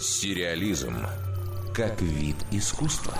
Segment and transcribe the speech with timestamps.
[0.00, 0.94] Сериализм
[1.74, 3.14] как вид искусства.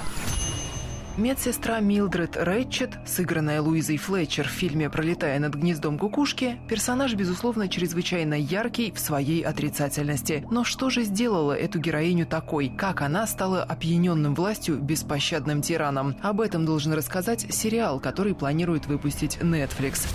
[1.16, 8.34] Медсестра Милдред Рэтчет, сыгранная Луизой Флетчер в фильме «Пролетая над гнездом кукушки», персонаж, безусловно, чрезвычайно
[8.34, 10.46] яркий в своей отрицательности.
[10.52, 12.68] Но что же сделало эту героиню такой?
[12.68, 16.14] Как она стала опьяненным властью беспощадным тираном?
[16.22, 20.06] Об этом должен рассказать сериал, который планирует выпустить Netflix.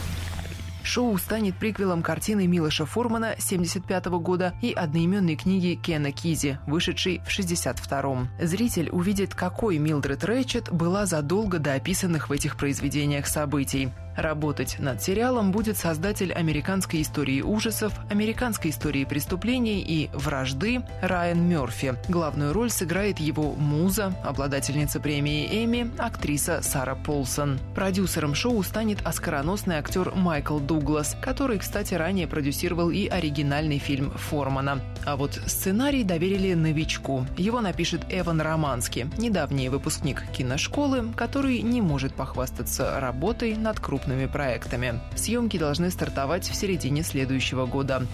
[0.83, 7.31] Шоу станет приквелом картины Милоша Формана 1975 года и одноименной книги Кена Кизи, вышедшей в
[7.31, 8.27] 1962.
[8.45, 13.91] Зритель увидит, какой Милдред Рэчет была задолго до описанных в этих произведениях событий.
[14.15, 21.95] Работать над сериалом будет создатель американской истории ужасов, американской истории преступлений и вражды Райан Мерфи.
[22.09, 27.59] Главную роль сыграет его муза, обладательница премии Эми, актриса Сара Полсон.
[27.75, 34.79] Продюсером шоу станет оскароносный актер Майкл Дуглас, который, кстати, ранее продюсировал и оригинальный фильм Формана.
[35.05, 37.25] А вот сценарий доверили новичку.
[37.37, 44.99] Его напишет Эван Романски, недавний выпускник киношколы, который не может похвастаться работой над крупными проектами.
[45.15, 48.05] Съемки должны стартовать в середине следующего года.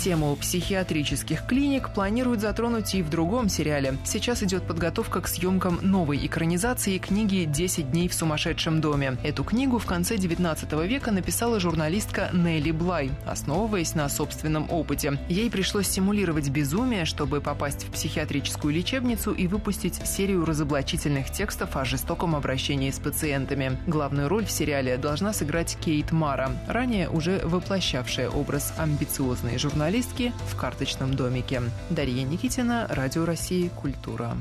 [0.00, 3.98] Тему психиатрических клиник планируют затронуть и в другом сериале.
[4.04, 9.16] Сейчас идет подготовка к съемкам новой экранизации книги «10 дней в сумасшедшем доме».
[9.24, 15.18] Эту книгу в конце 19 века написала журналистка Нелли Блай, основываясь на собственном опыте.
[15.28, 21.84] Ей пришлось симулировать безумие, чтобы попасть в психиатрическую лечебницу и выпустить серию разоблачительных текстов о
[21.84, 23.76] жестоком обращении с пациентами.
[23.88, 30.56] Главную роль в сериале должна сыграть Кейт Мара, ранее уже воплощавшая образ амбициозной журналистки в
[30.56, 31.62] карточном домике.
[31.90, 34.36] Дарья Никитина, Радио России, Культура.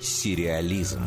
[0.00, 1.02] Сериализм.